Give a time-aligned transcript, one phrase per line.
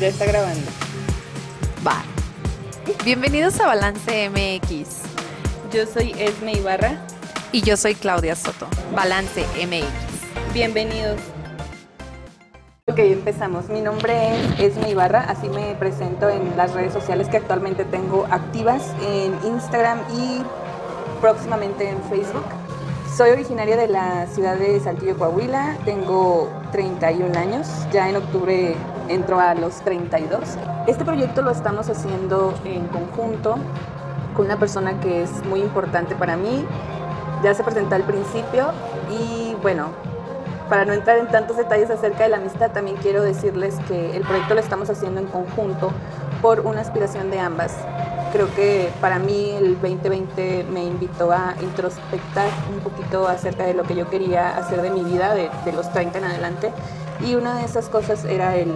[0.00, 0.66] Ya está grabando.
[1.86, 2.02] Va.
[3.04, 5.02] Bienvenidos a Balance MX.
[5.72, 6.98] Yo soy Esme Ibarra.
[7.52, 8.66] Y yo soy Claudia Soto.
[8.92, 10.52] Balance MX.
[10.52, 11.20] Bienvenidos.
[12.88, 13.68] Ok, empezamos.
[13.68, 18.26] Mi nombre es Esme Ibarra, así me presento en las redes sociales que actualmente tengo
[18.30, 20.42] activas en Instagram y
[21.20, 22.44] próximamente en Facebook.
[23.16, 25.78] Soy originaria de la ciudad de Saltillo, Coahuila.
[25.84, 27.68] Tengo 31 años.
[27.92, 28.74] Ya en octubre
[29.08, 30.40] entro a los 32.
[30.86, 33.56] Este proyecto lo estamos haciendo en conjunto
[34.34, 36.64] con una persona que es muy importante para mí.
[37.42, 38.72] Ya se presentó al principio
[39.10, 39.88] y bueno,
[40.68, 44.22] para no entrar en tantos detalles acerca de la amistad, también quiero decirles que el
[44.22, 45.92] proyecto lo estamos haciendo en conjunto
[46.40, 47.76] por una aspiración de ambas
[48.34, 53.84] creo que para mí el 2020 me invitó a introspectar un poquito acerca de lo
[53.84, 56.72] que yo quería hacer de mi vida, de, los 30 en adelante.
[57.24, 58.72] Y una de esas cosas era el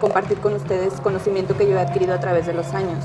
[0.00, 3.04] compartir con ustedes conocimiento que yo he adquirido a través de los años,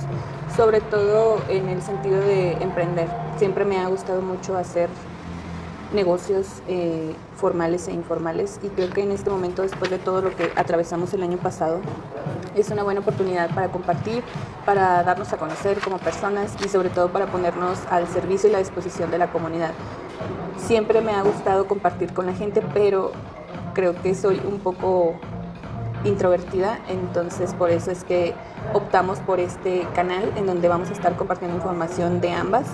[0.56, 3.10] sobre todo en el sentido de emprender.
[3.38, 4.88] Siempre me ha gustado mucho hacer
[5.94, 10.34] negocios eh, formales e informales y creo que en este momento, después de todo lo
[10.34, 11.82] que atravesamos el año pasado,
[12.62, 14.24] es una buena oportunidad para compartir,
[14.66, 18.60] para darnos a conocer como personas y sobre todo para ponernos al servicio y la
[18.60, 19.72] disposición de la comunidad.
[20.58, 23.12] Siempre me ha gustado compartir con la gente, pero
[23.74, 25.16] creo que soy un poco
[26.04, 28.34] introvertida, entonces por eso es que
[28.74, 32.68] optamos por este canal en donde vamos a estar compartiendo información de ambas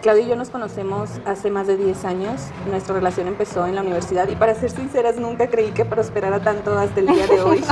[0.00, 2.40] Claudia y yo nos conocemos hace más de 10 años.
[2.70, 6.78] Nuestra relación empezó en la universidad y para ser sinceras nunca creí que prosperara tanto
[6.78, 7.62] hasta el día de hoy.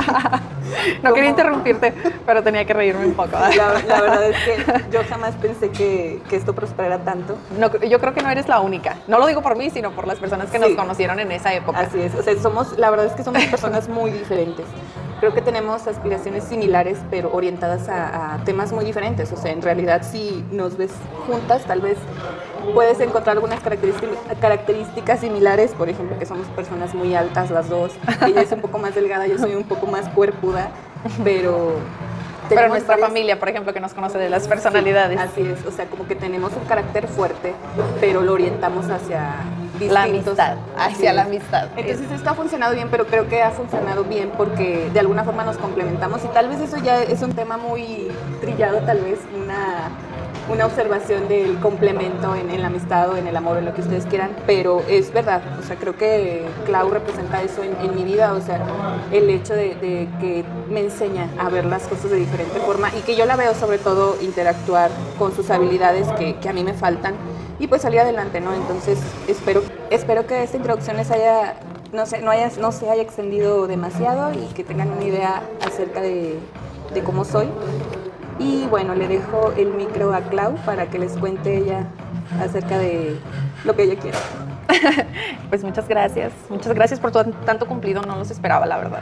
[1.03, 1.91] no quería interrumpirte,
[2.27, 3.31] pero tenía que reírme un poco.
[3.31, 7.35] La, verdad es que yo jamás pensé que, que, esto prosperara tanto.
[7.57, 8.97] No, yo creo que no eres la única.
[9.07, 11.79] No lo digo por mí, sino por las personas que nos conocieron en esa época.
[11.79, 12.13] Así es.
[12.13, 14.67] O sea, somos, la verdad es que somos personas muy diferentes
[15.19, 19.31] creo que tenemos aspiraciones similares, pero orientadas a, temas muy diferentes.
[19.31, 20.91] O sea, en realidad si nos ves
[21.27, 21.97] juntas, tal vez
[22.73, 27.91] puedes encontrar algunas características similares, por ejemplo, que somos personas muy altas las dos.
[28.25, 30.71] Ella es un poco más delgada, yo soy un poco más cuerpuda,
[31.23, 31.73] pero...
[32.47, 35.19] Pero nuestra familia, por ejemplo, que nos conoce de las personalidades.
[35.19, 37.53] así es, o sea, como que tenemos un carácter fuerte,
[37.99, 39.35] pero lo orientamos hacia
[39.87, 41.69] la amistad, hacia la amistad.
[41.77, 45.43] Entonces esto ha funcionado bien, pero creo que ha funcionado bien porque de alguna forma
[45.43, 48.07] nos complementamos y tal vez eso ya es un tema muy
[48.41, 49.89] trillado, tal vez una,
[50.51, 54.05] una observación del complemento en, la amistad o en el amor, en lo que ustedes
[54.05, 58.41] quieran, pero es verdad, o sea, creo que Clau representa eso en, mi vida, o
[58.41, 58.59] sea,
[59.11, 63.15] el hecho de, que me enseña a ver las cosas de diferente forma y que
[63.15, 67.15] yo la veo sobre todo interactuar con sus habilidades que, que a mí me faltan
[67.59, 68.53] y pues salí adelante, ¿no?
[68.53, 71.55] Entonces espero, espero que esta introducción les haya,
[71.91, 76.01] no, sé, no, haya, no se haya extendido demasiado y que tengan una idea acerca
[76.01, 76.39] de,
[76.93, 77.49] de cómo soy.
[78.39, 81.85] Y bueno, le dejo el micro a Clau para que les cuente ella
[82.41, 83.17] acerca de
[83.65, 84.17] lo que ella quiere.
[85.49, 89.01] pues muchas gracias, muchas gracias por tanto cumplido, no los esperaba, la verdad.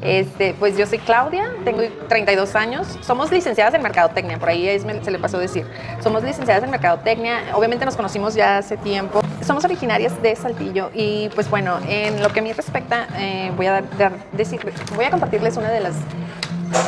[0.00, 5.10] Este, pues yo soy Claudia, tengo 32 años, somos licenciadas en Mercadotecnia, por ahí se
[5.10, 5.66] le pasó decir.
[6.00, 9.20] Somos licenciadas en Mercadotecnia, obviamente nos conocimos ya hace tiempo.
[9.44, 13.66] Somos originarias de Saltillo y pues bueno, en lo que a mí respecta, eh, voy,
[13.66, 14.60] a dar, decir,
[14.94, 15.94] voy a compartirles una de las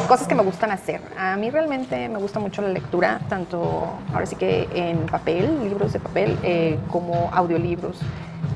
[0.08, 1.00] cosas que me gustan hacer.
[1.18, 5.92] A mí realmente me gusta mucho la lectura, tanto ahora sí que en papel, libros
[5.92, 7.98] de papel, eh, como audiolibros.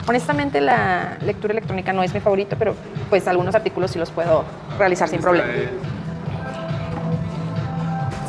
[0.06, 2.74] Honestamente la lectura electrónica no es mi favorito, pero
[3.08, 4.44] pues algunos artículos sí los puedo
[4.78, 5.48] realizar sin problema.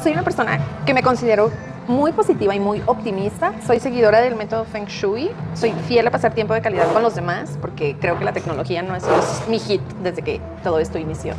[0.04, 1.52] Soy una persona que me considero
[1.88, 3.54] muy positiva y muy optimista.
[3.66, 5.32] Soy seguidora del método Feng Shui.
[5.54, 8.82] Soy fiel a pasar tiempo de calidad con los demás porque creo que la tecnología
[8.82, 11.34] no es, es mi hit desde que todo esto inició.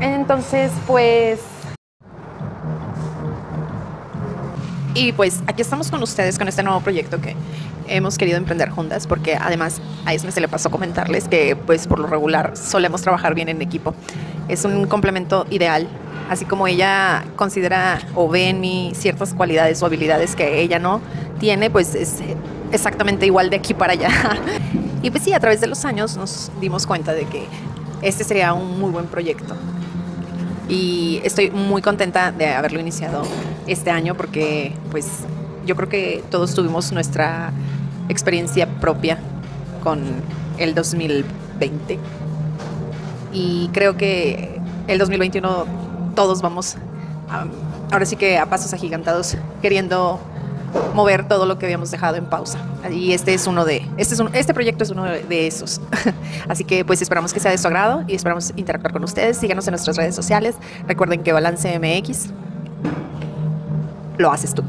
[0.00, 1.40] Entonces, pues
[4.96, 7.36] Y pues aquí estamos con ustedes con este nuevo proyecto que
[7.86, 11.98] hemos querido emprender juntas, porque además a Esme se le pasó comentarles que pues por
[11.98, 13.94] lo regular solemos trabajar bien en equipo.
[14.48, 15.86] Es un complemento ideal,
[16.30, 21.02] así como ella considera o ve en mí ciertas cualidades o habilidades que ella no
[21.38, 22.20] tiene, pues es
[22.72, 24.08] exactamente igual de aquí para allá.
[25.02, 27.46] Y pues sí, a través de los años nos dimos cuenta de que
[28.02, 29.54] este sería un muy buen proyecto
[30.68, 33.22] y estoy muy contenta de haberlo iniciado
[33.66, 35.06] este año porque pues
[35.64, 37.52] yo creo que todos tuvimos nuestra
[38.08, 39.18] experiencia propia
[39.82, 40.02] con
[40.58, 41.98] el 2020
[43.32, 45.66] y creo que el 2021
[46.14, 46.76] todos vamos
[47.90, 50.20] ahora sí que a pasos agigantados queriendo
[50.94, 52.58] mover todo lo que habíamos dejado en pausa.
[52.90, 55.80] Y este es uno de, este, es un, este proyecto es uno de esos.
[56.48, 59.36] Así que pues esperamos que sea de su agrado y esperamos interactuar con ustedes.
[59.36, 60.56] Síganos en nuestras redes sociales.
[60.86, 62.30] Recuerden que Balance MX
[64.18, 64.62] lo haces tú.